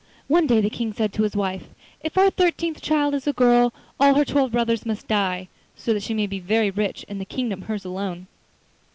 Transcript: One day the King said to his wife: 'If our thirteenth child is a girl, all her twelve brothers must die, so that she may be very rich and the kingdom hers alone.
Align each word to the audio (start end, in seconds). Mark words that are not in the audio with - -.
One 0.27 0.47
day 0.47 0.61
the 0.61 0.69
King 0.71 0.93
said 0.93 1.13
to 1.13 1.21
his 1.21 1.35
wife: 1.35 1.69
'If 2.01 2.17
our 2.17 2.31
thirteenth 2.31 2.81
child 2.81 3.13
is 3.13 3.27
a 3.27 3.33
girl, 3.33 3.71
all 3.99 4.15
her 4.15 4.25
twelve 4.25 4.51
brothers 4.51 4.83
must 4.83 5.07
die, 5.07 5.47
so 5.75 5.93
that 5.93 6.01
she 6.01 6.15
may 6.15 6.25
be 6.25 6.39
very 6.39 6.71
rich 6.71 7.05
and 7.07 7.21
the 7.21 7.23
kingdom 7.23 7.61
hers 7.61 7.85
alone. 7.85 8.25